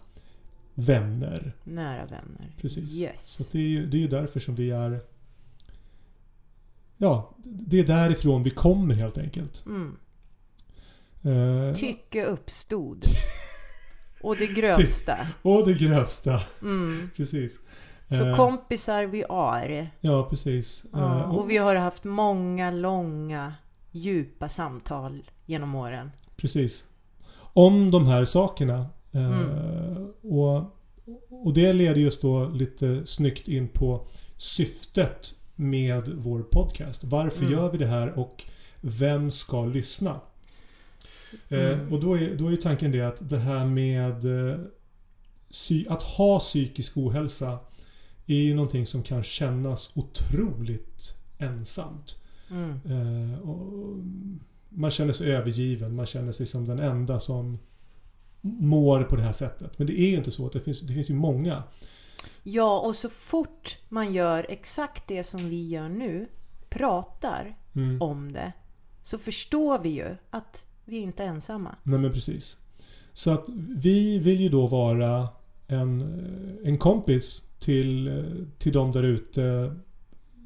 vänner. 0.74 1.54
Nära 1.64 2.06
vänner. 2.06 2.56
Precis. 2.62 2.96
Yes. 2.96 3.34
Så 3.34 3.44
det 3.52 3.58
är 3.58 3.68
ju 3.68 3.86
det 3.86 4.04
är 4.04 4.08
därför 4.08 4.40
som 4.40 4.56
vi 4.56 4.72
är... 4.72 5.02
Ja, 6.98 7.36
det 7.44 7.80
är 7.80 7.88
därifrån 7.88 8.44
vi 8.44 8.50
kommer 8.50 8.96
helt 8.96 9.18
enkelt. 9.18 9.64
Mm. 9.66 9.98
Eh, 11.24 11.76
Tycke 11.76 12.26
uppstod. 12.26 13.06
Och 14.22 14.36
det 14.36 14.48
grövsta. 14.48 15.18
och 15.42 15.68
det 15.68 15.74
grövsta. 15.74 16.42
Mm. 16.62 17.10
Precis. 17.16 17.60
Så 18.18 18.26
Eh, 18.28 18.36
kompisar 18.36 19.04
vi 19.04 19.22
är. 19.30 19.92
Ja, 20.02 20.28
precis. 20.30 20.84
Eh, 20.86 20.90
Ja, 21.00 21.24
och 21.26 21.50
vi 21.50 21.58
har 21.58 21.76
haft 21.76 22.04
många, 22.04 22.72
långa, 22.72 23.54
djupa 23.92 24.50
samtal 24.50 25.24
genom 25.46 25.76
åren. 25.76 26.12
Precis. 26.36 26.86
Om 27.54 27.92
de 27.92 28.06
här 28.08 28.26
sakerna. 28.26 28.86
Eh, 29.12 29.26
Mm. 29.42 30.08
och, 30.22 30.58
och 31.46 31.54
det 31.54 31.74
leder 31.74 32.02
just 32.02 32.22
då 32.22 32.46
lite 32.50 33.06
snyggt 33.06 33.48
in 33.48 33.68
på 33.68 34.08
syftet 34.38 35.36
med 35.56 36.08
vår 36.08 36.40
podcast. 36.42 37.04
Varför 37.04 37.42
Mm. 37.46 37.52
gör 37.54 37.70
vi 37.72 37.78
det 37.78 37.88
här 37.88 38.20
och 38.20 38.44
vem 38.82 39.32
ska 39.32 39.66
lyssna? 39.66 40.20
Eh, 41.50 41.72
Mm. 41.74 41.94
och 41.94 42.00
då 42.00 42.18
är, 42.18 42.36
då 42.36 42.52
är 42.52 42.56
tanken 42.56 42.92
det 42.92 43.02
att 43.02 43.30
det 43.30 43.40
här 43.40 43.66
med 43.66 44.50
eh, 44.50 44.60
att 45.90 46.04
ha 46.04 46.40
psykisk 46.40 46.98
ohälsa 46.98 47.60
är 48.28 48.36
ju 48.36 48.54
någonting 48.56 48.86
som 48.86 49.04
kan 49.04 49.24
kännas 49.24 49.92
otroligt 49.96 51.16
ensamt. 51.38 52.18
Mm. 52.50 52.72
Eh, 52.86 53.40
och 53.40 53.98
man 54.70 54.92
känner 54.92 55.14
sig 55.14 55.32
övergiven. 55.32 55.96
Man 55.96 56.06
känner 56.06 56.32
sig 56.32 56.46
som 56.46 56.66
den 56.66 56.80
enda 56.80 57.20
som 57.20 57.60
mår 58.42 59.04
på 59.04 59.16
det 59.16 59.22
här 59.22 59.32
sättet. 59.32 59.78
Men 59.80 59.88
det 59.88 60.00
är 60.00 60.10
ju 60.10 60.18
inte 60.18 60.32
så. 60.32 60.46
att 60.46 60.54
Det 60.54 60.60
finns, 60.62 60.82
det 60.82 60.94
finns 60.94 61.10
ju 61.10 61.14
många. 61.14 61.64
Ja, 62.44 62.80
och 62.80 62.96
så 62.96 63.10
fort 63.10 63.78
man 63.90 64.14
gör 64.14 64.46
exakt 64.50 65.08
det 65.08 65.24
som 65.24 65.50
vi 65.50 65.68
gör 65.70 65.90
nu, 65.90 66.28
pratar 66.70 67.58
Mm. 67.76 68.02
om 68.02 68.32
det, 68.34 68.54
så 69.04 69.18
förstår 69.18 69.80
vi 69.80 69.90
ju 69.90 70.16
att 70.30 70.66
vi 70.86 70.98
inte 70.98 71.24
är 71.24 71.28
ensamma. 71.28 71.76
Nej 71.84 72.00
men 72.00 72.14
precis. 72.14 72.58
Så 73.14 73.32
att 73.32 73.46
vi 73.76 74.18
vill 74.18 74.42
ju 74.42 74.50
då 74.50 74.68
vara 74.68 75.28
en, 75.68 76.02
en 76.64 76.78
kompis 76.78 77.44
till, 77.62 78.24
till 78.58 78.74
de 78.74 78.92
där 78.92 79.04
ute 79.04 79.76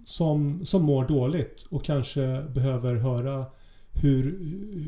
som, 0.05 0.65
som 0.65 0.83
mår 0.83 1.07
dåligt 1.07 1.65
och 1.69 1.85
kanske 1.85 2.43
behöver 2.53 2.95
höra 2.95 3.45
hur, 3.91 4.39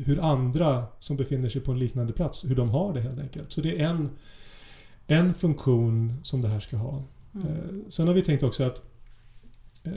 hur 0.06 0.20
andra 0.20 0.86
som 0.98 1.16
befinner 1.16 1.48
sig 1.48 1.60
på 1.60 1.72
en 1.72 1.78
liknande 1.78 2.12
plats, 2.12 2.44
hur 2.44 2.56
de 2.56 2.70
har 2.70 2.92
det 2.94 3.00
helt 3.00 3.18
enkelt. 3.18 3.52
Så 3.52 3.60
det 3.60 3.80
är 3.80 3.88
en, 3.88 4.10
en 5.06 5.34
funktion 5.34 6.14
som 6.22 6.42
det 6.42 6.48
här 6.48 6.60
ska 6.60 6.76
ha. 6.76 7.04
Mm. 7.34 7.46
Eh, 7.46 7.54
Sen 7.88 8.06
har 8.06 8.14
vi 8.14 8.22
tänkt 8.22 8.42
också 8.42 8.64
att 8.64 8.82
eh, 9.84 9.92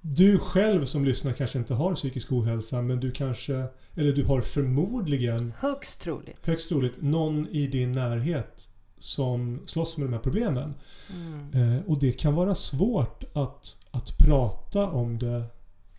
du 0.00 0.38
själv 0.38 0.84
som 0.84 1.04
lyssnar 1.04 1.32
kanske 1.32 1.58
inte 1.58 1.74
har 1.74 1.94
psykisk 1.94 2.32
ohälsa 2.32 2.82
men 2.82 3.00
du 3.00 3.10
kanske, 3.10 3.64
eller 3.94 4.12
du 4.12 4.24
har 4.24 4.40
förmodligen 4.40 5.52
Högst 5.58 6.00
troligt. 6.00 6.46
högst 6.46 6.68
troligt 6.68 7.02
någon 7.02 7.48
i 7.48 7.66
din 7.66 7.92
närhet 7.92 8.67
som 8.98 9.60
slåss 9.66 9.96
med 9.96 10.06
de 10.06 10.12
här 10.12 10.20
problemen. 10.20 10.74
Mm. 11.14 11.76
Eh, 11.76 11.82
och 11.86 11.98
det 11.98 12.12
kan 12.12 12.34
vara 12.34 12.54
svårt 12.54 13.24
att, 13.32 13.76
att 13.90 14.18
prata 14.18 14.86
om 14.86 15.18
det, 15.18 15.42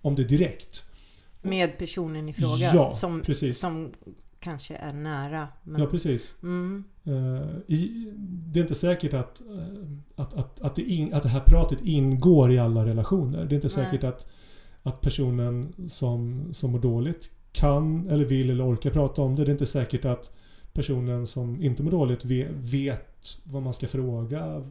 om 0.02 0.16
det 0.16 0.24
direkt. 0.24 0.86
Med 1.42 1.78
personen 1.78 2.30
i 2.30 2.34
fråga. 2.34 2.72
Ja, 2.74 2.92
som, 2.92 3.22
precis. 3.22 3.60
som 3.60 3.92
kanske 4.40 4.76
är 4.76 4.94
nära. 4.94 5.48
Men, 5.64 5.82
Ja, 5.82 5.88
precis. 5.88 6.36
mm, 6.44 6.84
Eh, 7.10 7.76
i, 7.76 8.12
det 8.22 8.60
är 8.60 8.62
inte 8.62 8.76
säkert 8.76 9.14
att, 9.14 9.42
eh, 9.42 9.88
att, 10.16 10.34
att, 10.34 10.62
att, 10.62 10.76
det 10.76 10.82
in, 10.82 11.14
att 11.14 11.24
det 11.24 11.30
här 11.30 11.40
pratet 11.40 11.80
ingår 11.82 12.52
i 12.52 12.60
alla 12.60 12.86
relationer. 12.86 13.46
Det 13.46 13.54
är 13.54 13.56
inte 13.56 13.68
Nej. 13.68 13.86
säkert 13.86 14.04
att, 14.04 14.28
att 14.84 15.02
personen 15.02 15.74
som, 15.88 16.50
som 16.54 16.72
mår 16.72 16.80
dåligt 16.80 17.30
kan 17.52 18.10
eller 18.10 18.26
vill 18.26 18.50
eller 18.50 18.74
orkar 18.74 18.90
prata 18.90 19.22
om 19.22 19.36
det. 19.36 19.46
Det 19.46 19.50
är 19.50 19.54
inte 19.54 19.66
säkert 19.66 20.06
att 20.06 20.32
personen 20.80 21.28
som 21.28 21.62
inte 21.62 21.84
mår 21.84 21.92
dåligt 21.92 22.26
vet, 22.26 23.40
vad 23.44 23.64
man 23.64 23.74
ska 23.74 23.88
fråga. 23.88 24.64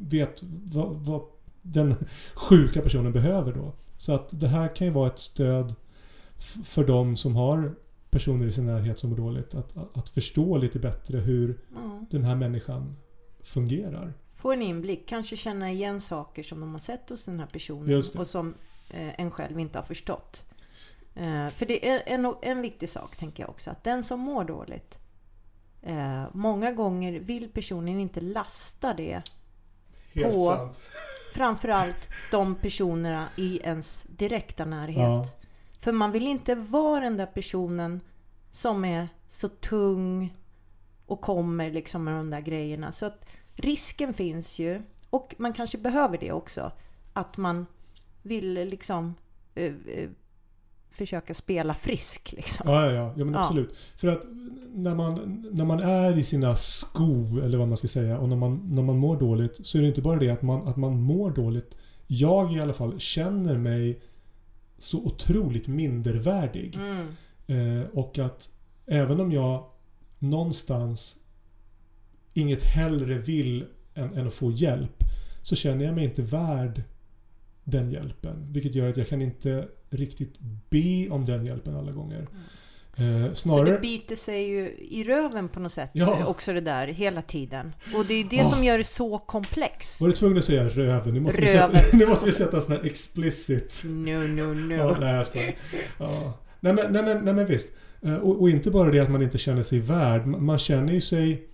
Vet 0.00 0.42
vad, 0.64 0.96
vad 0.96 1.22
den 1.62 1.94
sjuka 2.34 2.80
personen 2.80 3.12
behöver 3.12 3.52
då. 3.52 3.72
Så 3.96 4.14
att 4.14 4.40
det 4.40 4.48
här 4.48 4.76
kan 4.76 4.86
ju 4.86 4.92
vara 4.92 5.06
ett 5.06 5.18
stöd 5.18 5.74
för 6.64 6.84
de 6.84 7.16
som 7.16 7.36
har 7.36 7.74
personer 8.10 8.46
i 8.46 8.52
sin 8.52 8.66
närhet 8.66 8.98
som 8.98 9.10
mår 9.10 9.16
dåligt. 9.16 9.54
Att, 9.54 9.96
att, 9.96 10.08
förstå 10.08 10.56
lite 10.56 10.78
bättre 10.78 11.18
hur 11.18 11.58
Ja. 11.74 12.06
den 12.10 12.24
här 12.24 12.34
människan 12.34 12.96
fungerar. 13.42 14.14
Få 14.34 14.52
en 14.52 14.62
inblick, 14.62 15.08
kanske 15.08 15.36
känna 15.36 15.70
igen 15.70 16.00
saker 16.00 16.42
som 16.42 16.60
de 16.60 16.72
har 16.72 16.78
sett 16.78 17.10
hos 17.10 17.24
den 17.24 17.40
här 17.40 17.46
personen 17.46 18.02
och 18.18 18.26
som 18.26 18.54
eh, 18.90 19.20
en 19.20 19.30
själv 19.30 19.60
inte 19.60 19.78
har 19.78 19.84
förstått. 19.84 20.44
Eh, 21.14 21.48
för 21.48 21.66
det 21.66 21.88
är 21.88 22.02
en, 22.06 22.34
en 22.42 22.62
viktig 22.62 22.88
sak, 22.88 23.16
tänker 23.16 23.42
jag 23.42 23.50
också, 23.50 23.70
att 23.70 23.84
den 23.84 24.04
som 24.04 24.20
mår 24.20 24.44
dåligt 24.44 24.98
eh, 25.82 26.24
Många 26.32 26.72
gånger 26.72 27.20
vill 27.20 27.48
personen 27.48 28.00
inte 28.00 28.20
lasta 28.20 28.94
det 28.94 29.22
Helt 30.14 30.34
På- 30.34 30.40
sant. 30.40 30.80
Framförallt 31.34 32.08
de 32.30 32.54
personerna 32.54 33.28
i 33.36 33.60
ens 33.62 34.02
direkta 34.02 34.64
närhet. 34.64 34.96
Ja. 34.98 35.24
För 35.80 35.92
man 35.92 36.12
vill 36.12 36.26
inte 36.26 36.54
vara 36.54 37.00
den 37.00 37.16
där 37.16 37.26
personen 37.26 38.00
som 38.50 38.84
är 38.84 39.08
så 39.28 39.48
tung 39.48 40.36
och 41.06 41.20
kommer 41.20 41.70
liksom 41.70 42.04
med 42.04 42.14
de 42.14 42.30
där 42.30 42.40
grejerna. 42.40 42.92
Så 42.92 43.06
att 43.06 43.24
risken 43.54 44.14
finns 44.14 44.58
ju, 44.58 44.82
och 45.10 45.34
man 45.38 45.52
kanske 45.52 45.78
behöver 45.78 46.18
det 46.18 46.32
också, 46.32 46.72
att 47.12 47.36
man 47.36 47.66
vill 48.22 48.52
liksom 48.54 49.14
eh, 49.54 49.74
eh, 49.86 50.10
försöka 50.90 51.34
spela 51.34 51.74
frisk. 51.74 52.32
Liksom. 52.32 52.70
Ja, 52.70 52.84
ja, 52.86 52.92
ja, 52.92 53.14
ja 53.16 53.24
men 53.24 53.34
Ja. 53.34 53.40
absolut. 53.40 53.74
För 53.96 54.08
att 54.08 54.22
när 54.74 54.94
man, 54.94 55.46
när 55.52 55.64
man 55.64 55.80
är 55.80 56.18
i 56.18 56.24
sina 56.24 56.56
skov, 56.56 57.40
eller 57.44 57.58
vad 57.58 57.68
man 57.68 57.76
ska 57.76 57.88
säga, 57.88 58.18
och 58.18 58.28
när 58.28 58.36
man, 58.36 58.74
när 58.74 58.82
man 58.82 58.98
mår 58.98 59.16
dåligt, 59.20 59.66
så 59.66 59.78
är 59.78 59.82
det 59.82 59.88
inte 59.88 60.02
bara 60.02 60.18
det 60.18 60.30
att 60.30 60.42
man, 60.42 60.68
att 60.68 60.76
man 60.76 61.00
mår 61.00 61.30
dåligt. 61.30 61.76
Jag 62.06 62.56
i 62.56 62.60
alla 62.60 62.72
fall 62.72 63.00
känner 63.00 63.58
mig 63.58 64.00
så 64.78 64.98
otroligt 64.98 65.66
mindervärdig. 65.66 66.76
Mm. 66.76 67.06
Eh, 67.46 67.86
och 67.92 68.18
att 68.18 68.50
även 68.86 69.20
om 69.20 69.32
jag 69.32 69.64
någonstans 70.18 71.16
inget 72.34 72.62
hellre 72.62 73.18
vill 73.18 73.66
än, 73.94 74.14
än 74.14 74.26
att 74.26 74.34
få 74.34 74.50
hjälp, 74.50 75.04
så 75.42 75.56
känner 75.56 75.84
jag 75.84 75.94
mig 75.94 76.04
inte 76.04 76.22
värd 76.22 76.82
den 77.66 77.90
hjälpen. 77.90 78.52
Vilket 78.52 78.74
gör 78.74 78.88
att 78.90 78.96
jag 78.96 79.08
kan 79.08 79.22
inte 79.22 79.68
riktigt 79.90 80.34
be 80.70 81.08
om 81.10 81.26
den 81.26 81.46
hjälpen 81.46 81.76
alla 81.76 81.92
gånger. 81.92 82.20
Eh, 82.20 82.26
Mm. 82.98 83.28
Så 83.28 83.34
snarare... 83.34 83.70
det 83.70 83.78
biter 83.80 84.16
sig 84.16 84.48
ju 84.48 84.68
i 84.90 85.04
röven 85.04 85.48
på 85.48 85.60
något 85.60 85.72
sätt 85.72 85.90
Ja. 85.92 86.18
eh, 86.18 86.28
också 86.28 86.52
det 86.52 86.60
där 86.60 86.86
hela 86.86 87.22
tiden. 87.22 87.72
Och 87.96 88.04
det 88.08 88.14
är 88.14 88.24
det 88.30 88.36
Ja. 88.36 88.50
som 88.50 88.64
gör 88.64 88.78
det 88.78 88.84
så 88.84 89.18
komplext. 89.18 90.00
Var 90.00 90.08
du 90.08 90.14
tvungen 90.14 90.38
att 90.38 90.44
säga 90.44 90.68
röven? 90.68 91.14
Nu 91.14 91.20
måste, 91.20 91.40
Röven. 91.42 91.70
Vi, 91.72 91.78
sätta, 91.78 91.96
nu 91.96 92.06
måste 92.06 92.26
vi 92.26 92.32
sätta 92.32 92.60
sån 92.60 92.72
här 92.76 92.84
explicit. 92.86 93.82
No, 93.86 94.18
no, 94.18 94.54
no. 94.54 94.74
Ja, 94.74 94.96
nej 95.00 95.14
jag 95.14 95.26
skojar. 95.26 95.56
Ja. 95.98 96.38
Nej, 96.60 96.72
men, 96.74 96.92
nej, 96.92 97.02
men, 97.02 97.24
nej 97.24 97.34
men 97.34 97.46
visst. 97.46 97.70
Eh, 98.02 98.14
Och, 98.14 98.40
och 98.40 98.50
inte 98.50 98.70
bara 98.70 98.90
det 98.90 99.00
att 99.00 99.10
man 99.10 99.22
inte 99.22 99.38
känner 99.38 99.62
sig 99.62 99.78
värd. 99.80 100.26
Man 100.26 100.58
känner 100.58 100.92
ju 100.92 101.00
sig 101.00 101.48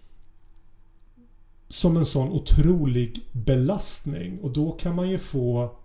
som 1.69 1.97
en 1.97 2.07
sån 2.07 2.29
otrolig 2.33 3.21
belastning. 3.33 4.39
Och 4.41 4.53
då 4.53 4.73
kan 4.73 4.95
man 4.95 5.11
ju 5.11 5.19
få... 5.19 5.79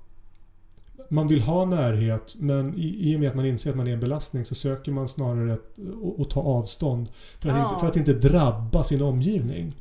Man 1.09 1.27
vill 1.27 1.41
ha 1.41 1.65
närhet 1.65 2.35
men 2.37 2.73
i, 2.77 3.11
i 3.11 3.15
och 3.15 3.19
med 3.19 3.29
att 3.29 3.35
man 3.35 3.45
inser 3.45 3.69
att 3.69 3.75
man 3.77 3.87
är 3.87 3.93
en 3.93 3.99
belastning 3.99 4.45
så 4.45 4.55
söker 4.55 4.91
man 4.91 5.07
snarare 5.07 5.53
att, 5.53 5.59
att, 5.79 6.19
att 6.21 6.29
ta 6.29 6.41
avstånd. 6.41 7.09
För 7.39 7.49
att, 7.49 7.57
Ja. 7.57 7.63
inte, 7.69 7.79
för 7.79 7.87
att 7.87 7.95
inte 7.95 8.13
drabba 8.13 8.83
sin 8.83 9.01
omgivning. 9.01 9.75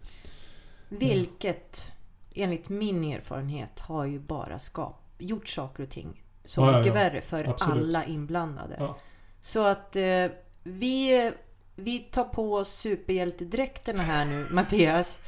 Vilket 0.89 1.93
enligt 2.35 2.69
min 2.69 3.05
erfarenhet 3.05 3.81
har 3.81 4.05
ju 4.05 4.19
bara 4.19 4.59
skap, 4.59 5.03
gjort 5.19 5.49
saker 5.49 5.83
och 5.83 5.91
ting 5.91 6.23
så 6.45 6.61
Ja, 6.61 6.67
mycket 6.67 6.87
ja. 6.87 6.93
värre 6.95 7.21
för 7.21 7.45
Absolut. 7.45 7.85
alla 7.85 8.05
inblandade. 8.05 8.95
Så 9.41 9.65
att 9.67 9.97
eh, 9.97 10.27
vi, 10.63 11.31
vi 11.77 11.99
tar 11.99 12.25
på 12.25 12.55
oss 12.55 12.69
superhjältedräkterna 12.69 14.03
här 14.03 14.25
nu 14.25 14.47
Mattias. 14.53 15.21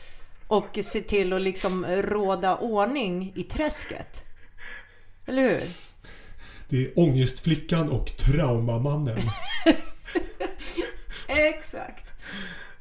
Och 0.49 0.79
ser 0.85 1.01
till 1.01 1.33
att 1.33 1.43
liksom 1.43 1.87
råda 1.87 2.57
ordning 2.57 3.33
i 3.37 3.43
träsket. 3.43 4.25
Eller 5.29 5.43
hur? 5.43 5.61
Det 6.69 6.77
är 6.87 6.99
ångestflickan 6.99 7.89
och 7.91 8.07
traumamannen. 8.17 9.19
Exakt. 11.29 12.05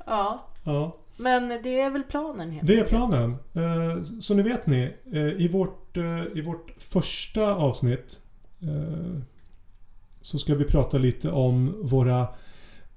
Ja, 0.05 0.47
Ja. 0.63 0.97
men 1.17 1.47
det 1.63 1.79
är 1.79 1.89
väl 1.89 2.03
planen 2.03 2.51
helt 2.51 2.67
Det 2.67 2.79
är 2.79 2.85
planen. 2.85 3.31
Eh, 3.53 4.03
Så 4.19 4.33
nu 4.33 4.43
vet 4.43 4.67
ni, 4.67 4.93
eh, 5.13 5.21
i 5.27 5.47
vårt, 5.47 5.97
eh, 5.97 6.23
i 6.35 6.41
vårt 6.41 6.71
första 6.77 7.55
avsnitt 7.55 8.19
så 10.21 10.37
ska 10.39 10.55
vi 10.55 10.63
prata 10.65 10.97
lite 10.97 11.31
om 11.31 11.75
våra, 11.83 12.27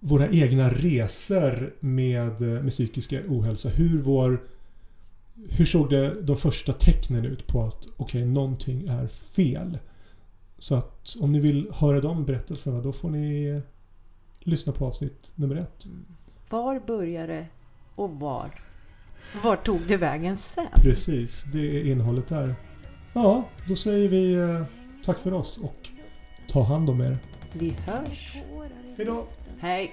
våra 0.01 0.29
egna 0.29 0.71
resor 0.71 1.75
med, 1.81 2.41
med 2.41 2.71
psykisk 2.71 3.13
ohälsa. 3.29 3.69
Hur, 3.69 4.03
vår, 4.03 4.43
hur 5.49 5.65
såg 5.65 5.91
det, 5.91 6.23
de 6.23 6.37
första 6.37 6.73
tecknen 6.73 7.25
ut 7.25 7.47
på 7.47 7.63
att 7.63 7.87
okej, 7.97 8.25
någonting 8.25 8.87
är 8.89 9.07
fel? 9.07 9.79
Så 10.59 10.75
att 10.75 11.17
om 11.21 11.33
ni 11.33 11.41
vill 11.41 11.71
höra 11.73 12.01
de 12.01 12.25
berättelserna 12.25 12.81
då 12.81 12.93
får 12.93 13.11
ni 13.11 13.61
lyssna 14.41 14.73
på 14.73 14.87
avsnitt 14.87 15.33
nummer 15.35 15.57
ett. 15.57 15.87
Var 16.51 16.81
började 16.87 17.33
det 17.33 17.47
och 17.95 18.11
var? 18.11 18.51
Var 19.43 19.57
tog 19.57 19.81
det 19.89 19.97
vägen 19.97 20.37
sen? 20.37 20.67
Precis, 20.75 21.45
det 21.53 21.81
är 21.81 21.91
innehållet 21.91 22.29
där. 22.29 22.55
Ja, 23.13 23.45
då 23.69 23.77
säger 23.77 24.09
vi 24.09 24.35
eh, 24.35 24.63
tack 25.03 25.19
för 25.19 25.33
oss 25.33 25.59
och 25.59 25.89
ta 26.49 26.63
hand 26.63 26.91
om 26.91 27.01
er. 27.01 27.19
Vi 27.53 27.71
hörs. 27.71 28.37
Hejdå! 28.97 29.27
Hej! 29.59 29.93